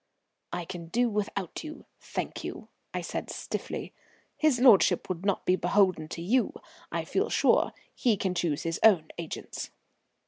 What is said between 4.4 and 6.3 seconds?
lordship would not be beholden to